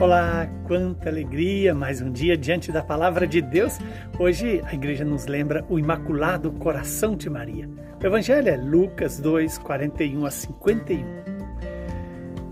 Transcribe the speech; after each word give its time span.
Olá, 0.00 0.48
quanta 0.66 1.10
alegria! 1.10 1.74
Mais 1.74 2.00
um 2.00 2.10
dia 2.10 2.34
diante 2.34 2.72
da 2.72 2.82
palavra 2.82 3.26
de 3.26 3.42
Deus. 3.42 3.78
Hoje 4.18 4.62
a 4.64 4.72
igreja 4.72 5.04
nos 5.04 5.26
lembra 5.26 5.62
o 5.68 5.78
Imaculado 5.78 6.50
Coração 6.52 7.14
de 7.14 7.28
Maria. 7.28 7.68
O 8.02 8.06
evangelho 8.06 8.48
é 8.48 8.56
Lucas 8.56 9.20
2, 9.20 9.58
41 9.58 10.24
a 10.24 10.30
51. 10.30 11.04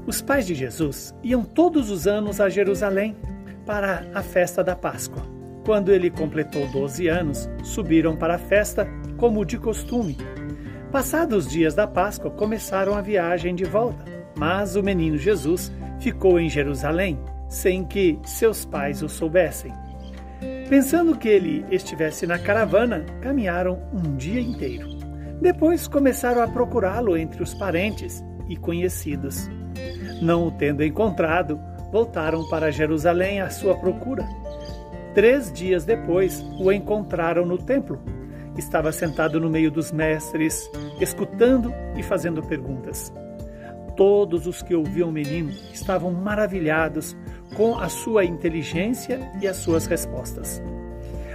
Os 0.06 0.20
pais 0.20 0.46
de 0.46 0.54
Jesus 0.54 1.14
iam 1.22 1.42
todos 1.42 1.88
os 1.90 2.06
anos 2.06 2.38
a 2.38 2.50
Jerusalém 2.50 3.16
para 3.64 4.04
a 4.12 4.22
festa 4.22 4.62
da 4.62 4.76
Páscoa. 4.76 5.22
Quando 5.64 5.90
ele 5.90 6.10
completou 6.10 6.66
12 6.68 7.08
anos, 7.08 7.48
subiram 7.64 8.14
para 8.14 8.34
a 8.34 8.38
festa 8.38 8.86
como 9.16 9.42
de 9.42 9.56
costume. 9.56 10.18
Passados 10.92 11.46
os 11.46 11.50
dias 11.50 11.74
da 11.74 11.86
Páscoa, 11.86 12.30
começaram 12.30 12.92
a 12.92 13.00
viagem 13.00 13.54
de 13.54 13.64
volta, 13.64 14.04
mas 14.36 14.76
o 14.76 14.82
menino 14.82 15.16
Jesus 15.16 15.72
ficou 15.98 16.38
em 16.38 16.50
Jerusalém 16.50 17.18
sem 17.48 17.84
que 17.84 18.18
seus 18.24 18.64
pais 18.64 19.02
o 19.02 19.08
soubessem. 19.08 19.72
Pensando 20.68 21.16
que 21.16 21.28
ele 21.28 21.64
estivesse 21.70 22.26
na 22.26 22.38
caravana, 22.38 23.04
caminharam 23.22 23.82
um 23.92 24.16
dia 24.16 24.40
inteiro. 24.40 24.86
Depois 25.40 25.88
começaram 25.88 26.42
a 26.42 26.48
procurá-lo 26.48 27.16
entre 27.16 27.42
os 27.42 27.54
parentes 27.54 28.22
e 28.48 28.56
conhecidos. 28.56 29.48
Não 30.20 30.48
o 30.48 30.50
tendo 30.50 30.84
encontrado, 30.84 31.58
voltaram 31.90 32.46
para 32.48 32.70
Jerusalém 32.70 33.40
à 33.40 33.48
sua 33.48 33.74
procura. 33.76 34.26
Três 35.14 35.52
dias 35.52 35.84
depois, 35.84 36.44
o 36.60 36.70
encontraram 36.70 37.46
no 37.46 37.56
templo. 37.56 38.00
Estava 38.56 38.92
sentado 38.92 39.40
no 39.40 39.48
meio 39.48 39.70
dos 39.70 39.90
mestres, 39.90 40.70
escutando 41.00 41.72
e 41.96 42.02
fazendo 42.02 42.42
perguntas. 42.42 43.12
Todos 43.96 44.46
os 44.46 44.62
que 44.62 44.74
ouviam 44.74 45.08
o 45.08 45.12
menino 45.12 45.50
estavam 45.72 46.12
maravilhados 46.12 47.16
com 47.54 47.78
a 47.78 47.88
sua 47.88 48.24
inteligência 48.24 49.20
e 49.40 49.48
as 49.48 49.56
suas 49.56 49.86
respostas. 49.86 50.62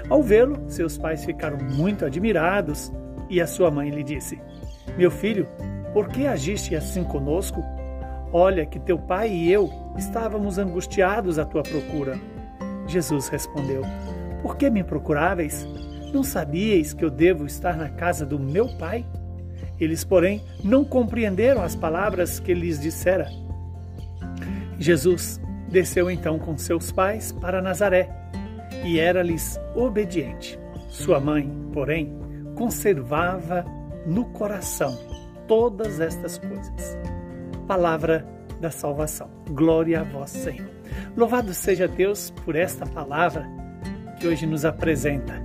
Ao 0.10 0.22
vê-lo, 0.22 0.58
seus 0.68 0.98
pais 0.98 1.24
ficaram 1.26 1.58
muito 1.58 2.06
admirados 2.06 2.92
e 3.30 3.42
a 3.42 3.48
sua 3.48 3.72
mãe 3.72 3.90
lhe 3.90 4.04
disse: 4.04 4.40
Meu 4.98 5.10
filho, 5.10 5.48
por 5.94 6.10
que 6.10 6.28
agiste 6.28 6.76
assim 6.76 7.04
conosco? 7.04 7.64
Olha 8.32 8.66
que 8.66 8.80
teu 8.80 8.98
pai 8.98 9.32
e 9.32 9.52
eu 9.52 9.70
estávamos 9.98 10.58
angustiados 10.58 11.38
à 11.38 11.46
tua 11.46 11.64
procura. 11.64 12.20
Jesus 12.88 13.28
respondeu: 13.28 13.84
Por 14.42 14.58
que 14.58 14.70
me 14.70 14.84
procuráveis? 14.84 15.68
Não 16.14 16.24
sabíeis 16.24 16.94
que 16.94 17.04
eu 17.04 17.09
devo 17.09 17.46
estar 17.46 17.76
na 17.76 17.90
casa 17.90 18.26
do 18.26 18.40
meu 18.40 18.68
pai? 18.78 19.06
Eles, 19.80 20.04
porém, 20.04 20.44
não 20.64 20.86
compreenderam 20.86 21.64
as 21.64 21.76
palavras 21.76 22.40
que 22.40 22.54
lhes 22.54 22.80
dissera. 22.80 23.28
Jesus 24.80 25.42
desceu 25.74 26.12
então 26.12 26.38
com 26.38 26.56
seus 26.56 26.92
pais 26.92 27.32
para 27.32 27.60
Nazaré 27.60 28.08
e 28.86 29.00
era-lhes 29.00 29.60
obediente. 29.76 30.60
Sua 30.88 31.20
mãe, 31.20 31.52
porém, 31.74 32.16
conservava 32.56 33.66
no 34.06 34.26
coração 34.26 34.96
todas 35.48 36.00
estas 36.00 36.38
coisas. 36.38 36.96
Palavra 37.68 38.24
da 38.62 38.70
salvação. 38.70 39.28
Glória 39.50 40.02
a 40.02 40.04
vós, 40.04 40.30
Senhor. 40.30 40.70
Louvado 41.18 41.56
seja 41.56 41.88
Deus 41.88 42.30
por 42.46 42.56
esta 42.56 42.86
palavra 42.86 43.44
que 44.20 44.28
hoje 44.28 44.46
nos 44.46 44.66
apresenta 44.66 45.42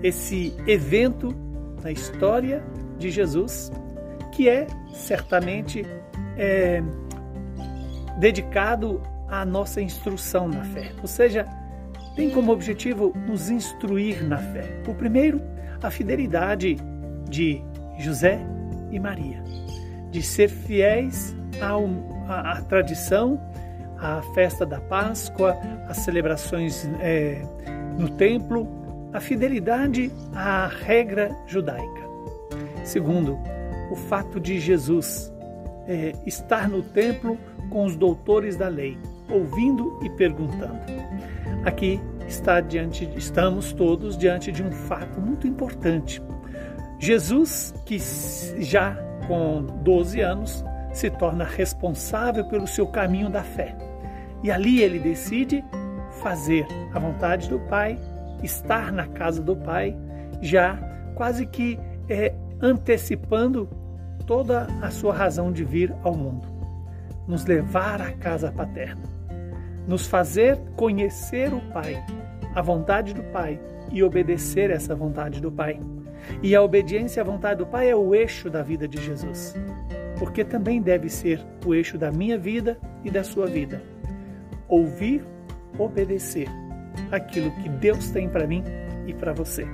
esse 0.00 0.54
evento 0.64 1.34
na 1.82 1.90
história 1.90 2.62
de 2.98 3.10
Jesus, 3.10 3.72
que 4.30 4.48
é 4.48 4.64
certamente 4.92 5.84
é, 6.38 6.80
dedicado 8.20 9.02
à 9.32 9.46
nossa 9.46 9.80
instrução 9.80 10.46
na 10.46 10.62
fé. 10.62 10.92
Ou 11.00 11.08
seja, 11.08 11.48
tem 12.14 12.28
como 12.30 12.52
objetivo 12.52 13.14
nos 13.26 13.48
instruir 13.48 14.22
na 14.22 14.36
fé. 14.36 14.82
O 14.86 14.94
primeiro, 14.94 15.40
a 15.82 15.90
fidelidade 15.90 16.76
de 17.30 17.62
José 17.98 18.38
e 18.90 19.00
Maria, 19.00 19.42
de 20.10 20.22
ser 20.22 20.48
fiéis 20.48 21.34
à, 21.62 22.52
à 22.52 22.60
tradição, 22.60 23.40
à 23.98 24.20
festa 24.34 24.66
da 24.66 24.80
Páscoa, 24.80 25.56
às 25.88 25.96
celebrações 25.98 26.86
é, 27.00 27.40
no 27.98 28.10
templo, 28.10 28.68
a 29.14 29.20
fidelidade 29.20 30.12
à 30.34 30.66
regra 30.66 31.34
judaica. 31.46 32.02
Segundo, 32.84 33.38
o 33.90 33.96
fato 33.96 34.38
de 34.38 34.60
Jesus 34.60 35.32
é, 35.86 36.12
estar 36.26 36.68
no 36.68 36.82
templo 36.82 37.38
com 37.70 37.86
os 37.86 37.96
doutores 37.96 38.56
da 38.56 38.68
lei, 38.68 38.98
ouvindo 39.32 39.98
e 40.02 40.10
perguntando. 40.10 40.80
Aqui 41.64 42.00
está 42.26 42.60
diante, 42.60 43.08
estamos 43.16 43.72
todos 43.72 44.16
diante 44.16 44.50
de 44.52 44.62
um 44.62 44.70
fato 44.70 45.20
muito 45.20 45.46
importante. 45.46 46.22
Jesus, 46.98 47.74
que 47.84 47.98
já 48.62 48.96
com 49.26 49.62
12 49.82 50.20
anos, 50.20 50.64
se 50.92 51.10
torna 51.10 51.44
responsável 51.44 52.44
pelo 52.44 52.66
seu 52.66 52.86
caminho 52.86 53.30
da 53.30 53.42
fé. 53.42 53.76
E 54.42 54.50
ali 54.50 54.82
ele 54.82 54.98
decide 54.98 55.64
fazer 56.20 56.66
a 56.92 56.98
vontade 56.98 57.48
do 57.48 57.58
Pai, 57.60 57.98
estar 58.42 58.92
na 58.92 59.06
casa 59.06 59.42
do 59.42 59.56
Pai, 59.56 59.96
já 60.40 60.76
quase 61.14 61.46
que 61.46 61.78
é, 62.08 62.34
antecipando 62.60 63.68
toda 64.26 64.66
a 64.80 64.90
sua 64.90 65.14
razão 65.14 65.52
de 65.52 65.64
vir 65.64 65.94
ao 66.02 66.14
mundo, 66.14 66.46
nos 67.26 67.44
levar 67.44 68.00
à 68.00 68.12
casa 68.12 68.52
paterna, 68.52 69.02
nos 69.86 70.06
fazer 70.06 70.58
conhecer 70.76 71.52
o 71.52 71.60
Pai, 71.72 72.02
a 72.54 72.62
vontade 72.62 73.12
do 73.14 73.22
Pai 73.24 73.60
e 73.90 74.02
obedecer 74.02 74.70
essa 74.70 74.94
vontade 74.94 75.40
do 75.40 75.50
Pai. 75.50 75.80
E 76.42 76.54
a 76.54 76.62
obediência 76.62 77.22
à 77.22 77.24
vontade 77.24 77.58
do 77.58 77.66
Pai 77.66 77.90
é 77.90 77.96
o 77.96 78.14
eixo 78.14 78.48
da 78.48 78.62
vida 78.62 78.86
de 78.86 79.02
Jesus, 79.02 79.54
porque 80.18 80.44
também 80.44 80.80
deve 80.80 81.08
ser 81.08 81.44
o 81.66 81.74
eixo 81.74 81.98
da 81.98 82.10
minha 82.10 82.38
vida 82.38 82.78
e 83.04 83.10
da 83.10 83.24
sua 83.24 83.46
vida. 83.46 83.82
Ouvir, 84.68 85.24
obedecer 85.78 86.48
aquilo 87.10 87.50
que 87.62 87.68
Deus 87.68 88.10
tem 88.10 88.28
para 88.28 88.46
mim 88.46 88.62
e 89.06 89.12
para 89.12 89.32
você. 89.32 89.66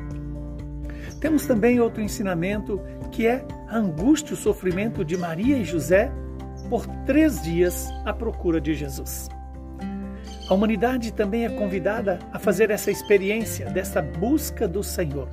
Temos 1.21 1.47
também 1.47 1.81
outro 1.81 2.01
ensinamento 2.01 2.81
que 3.11 3.27
é 3.27 3.45
a 3.69 3.77
angústia 3.77 4.33
e 4.33 4.35
o 4.35 4.37
sofrimento 4.37 5.05
de 5.05 5.17
Maria 5.17 5.57
e 5.59 5.65
José 5.65 6.11
por 6.71 6.87
três 7.05 7.43
dias 7.43 7.89
à 8.05 8.13
procura 8.13 8.61
de 8.61 8.75
Jesus. 8.75 9.29
A 10.49 10.55
humanidade 10.55 11.13
também 11.13 11.45
é 11.45 11.51
convidada 11.51 12.19
a 12.33 12.39
fazer 12.39 12.71
essa 12.71 12.91
experiência 12.91 13.67
dessa 13.67 14.01
busca 14.01 14.67
do 14.67 14.83
Senhor, 14.83 15.29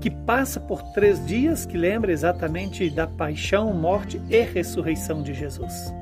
que 0.00 0.08
passa 0.08 0.60
por 0.60 0.80
três 0.92 1.24
dias, 1.26 1.66
que 1.66 1.76
lembra 1.76 2.12
exatamente 2.12 2.88
da 2.90 3.08
paixão, 3.08 3.74
morte 3.74 4.20
e 4.30 4.40
ressurreição 4.42 5.20
de 5.20 5.34
Jesus. 5.34 5.92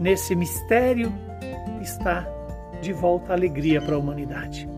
Nesse 0.00 0.34
mistério 0.34 1.12
está 1.80 2.26
de 2.80 2.92
volta 2.92 3.32
a 3.32 3.36
alegria 3.36 3.80
para 3.80 3.94
a 3.94 3.98
humanidade. 3.98 4.68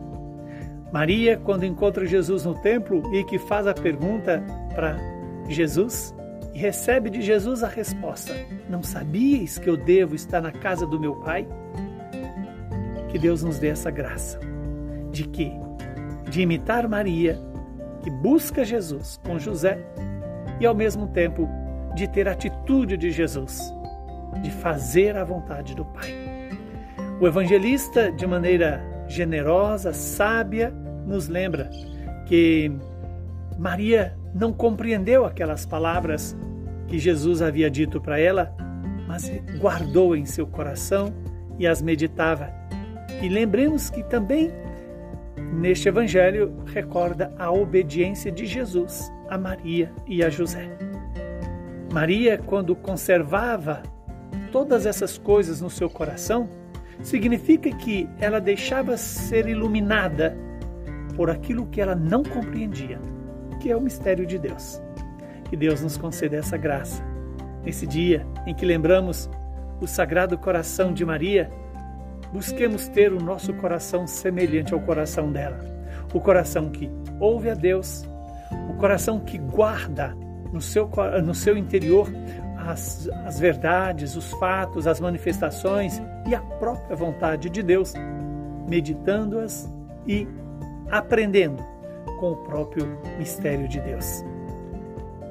Maria, 0.92 1.38
quando 1.38 1.64
encontra 1.64 2.04
Jesus 2.04 2.44
no 2.44 2.54
templo 2.54 3.02
e 3.14 3.24
que 3.24 3.38
faz 3.38 3.66
a 3.66 3.72
pergunta 3.72 4.44
para 4.74 4.98
Jesus 5.48 6.14
e 6.52 6.58
recebe 6.58 7.08
de 7.08 7.22
Jesus 7.22 7.62
a 7.62 7.68
resposta: 7.68 8.34
Não 8.68 8.82
sabias 8.82 9.58
que 9.58 9.68
eu 9.68 9.78
devo 9.78 10.14
estar 10.14 10.42
na 10.42 10.52
casa 10.52 10.86
do 10.86 11.00
meu 11.00 11.16
Pai? 11.16 11.48
Que 13.14 13.18
Deus 13.20 13.44
nos 13.44 13.60
dê 13.60 13.68
essa 13.68 13.92
graça 13.92 14.40
de 15.12 15.22
que 15.22 15.52
de 16.28 16.42
imitar 16.42 16.88
Maria, 16.88 17.38
que 18.02 18.10
busca 18.10 18.64
Jesus 18.64 19.20
com 19.24 19.38
José 19.38 19.78
e 20.58 20.66
ao 20.66 20.74
mesmo 20.74 21.06
tempo 21.06 21.48
de 21.94 22.08
ter 22.08 22.26
a 22.26 22.32
atitude 22.32 22.96
de 22.96 23.12
Jesus, 23.12 23.72
de 24.42 24.50
fazer 24.50 25.16
a 25.16 25.22
vontade 25.22 25.76
do 25.76 25.84
Pai. 25.84 26.12
O 27.20 27.28
evangelista, 27.28 28.10
de 28.10 28.26
maneira 28.26 28.84
generosa, 29.06 29.92
sábia, 29.92 30.74
nos 31.06 31.28
lembra 31.28 31.70
que 32.26 32.72
Maria 33.56 34.18
não 34.34 34.52
compreendeu 34.52 35.24
aquelas 35.24 35.64
palavras 35.64 36.36
que 36.88 36.98
Jesus 36.98 37.40
havia 37.42 37.70
dito 37.70 38.00
para 38.00 38.18
ela, 38.18 38.52
mas 39.06 39.30
guardou 39.60 40.16
em 40.16 40.26
seu 40.26 40.48
coração 40.48 41.14
e 41.60 41.64
as 41.64 41.80
meditava. 41.80 42.63
E 43.22 43.28
lembremos 43.28 43.90
que 43.90 44.02
também 44.02 44.50
neste 45.54 45.88
evangelho 45.88 46.54
recorda 46.66 47.32
a 47.38 47.50
obediência 47.50 48.30
de 48.30 48.46
Jesus 48.46 49.10
a 49.28 49.38
Maria 49.38 49.92
e 50.06 50.22
a 50.22 50.28
José. 50.28 50.68
Maria, 51.92 52.38
quando 52.38 52.74
conservava 52.74 53.82
todas 54.50 54.86
essas 54.86 55.16
coisas 55.16 55.60
no 55.60 55.70
seu 55.70 55.88
coração, 55.88 56.48
significa 57.02 57.70
que 57.70 58.08
ela 58.20 58.40
deixava 58.40 58.96
ser 58.96 59.48
iluminada 59.48 60.36
por 61.16 61.30
aquilo 61.30 61.66
que 61.66 61.80
ela 61.80 61.94
não 61.94 62.22
compreendia, 62.22 63.00
que 63.60 63.70
é 63.70 63.76
o 63.76 63.80
mistério 63.80 64.26
de 64.26 64.38
Deus. 64.38 64.80
Que 65.48 65.56
Deus 65.56 65.80
nos 65.82 65.96
conceda 65.96 66.36
essa 66.36 66.56
graça. 66.56 67.02
Nesse 67.64 67.86
dia 67.86 68.26
em 68.46 68.54
que 68.54 68.66
lembramos 68.66 69.30
o 69.80 69.86
Sagrado 69.86 70.36
Coração 70.36 70.92
de 70.92 71.04
Maria, 71.04 71.50
busquemos 72.34 72.88
ter 72.88 73.12
o 73.12 73.22
nosso 73.22 73.54
coração 73.54 74.08
semelhante 74.08 74.74
ao 74.74 74.80
coração 74.80 75.30
dela. 75.30 75.56
O 76.12 76.20
coração 76.20 76.68
que 76.68 76.90
ouve 77.20 77.48
a 77.48 77.54
Deus, 77.54 78.04
o 78.68 78.74
coração 78.74 79.20
que 79.20 79.38
guarda 79.38 80.16
no 80.52 80.60
seu, 80.60 80.90
no 81.24 81.32
seu 81.32 81.56
interior 81.56 82.08
as, 82.58 83.08
as 83.24 83.38
verdades, 83.38 84.16
os 84.16 84.32
fatos, 84.32 84.88
as 84.88 84.98
manifestações 84.98 86.02
e 86.26 86.34
a 86.34 86.40
própria 86.40 86.96
vontade 86.96 87.48
de 87.48 87.62
Deus, 87.62 87.94
meditando-as 88.68 89.72
e 90.04 90.26
aprendendo 90.90 91.64
com 92.18 92.32
o 92.32 92.36
próprio 92.38 92.98
mistério 93.16 93.68
de 93.68 93.78
Deus. 93.78 94.24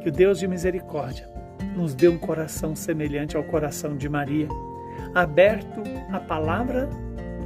Que 0.02 0.08
o 0.08 0.12
Deus 0.12 0.40
de 0.40 0.48
misericórdia 0.48 1.30
nos 1.76 1.94
dê 1.94 2.08
um 2.08 2.18
coração 2.18 2.74
semelhante 2.78 3.36
ao 3.36 3.44
coração 3.44 3.98
de 3.98 4.08
Maria, 4.08 4.48
aberto 5.14 5.84
à 6.14 6.20
palavra 6.20 6.90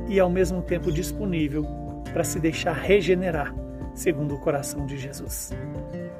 e 0.08 0.20
ao 0.20 0.30
mesmo 0.30 0.62
tempo 0.62 0.92
disponível 0.92 1.66
para 2.14 2.24
se 2.24 2.40
deixar 2.40 2.74
regenerar 2.74 3.54
segundo 3.94 4.36
o 4.36 4.40
coração 4.40 4.86
de 4.86 4.98
Jesus. 4.98 5.52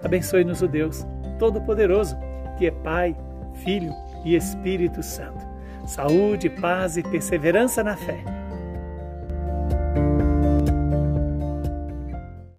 Abençoe-nos 0.04 0.62
o 0.62 0.68
Deus 0.68 1.06
Todo-Poderoso, 1.38 2.18
que 2.58 2.66
é 2.66 2.72
Pai, 2.72 3.16
Filho 3.64 3.94
e 4.26 4.36
Espírito 4.36 5.04
Santo. 5.04 5.46
Saúde, 5.86 6.50
paz 6.50 6.98
e 6.98 7.04
perseverança 7.04 7.84
na 7.84 7.96
fé 7.96 8.37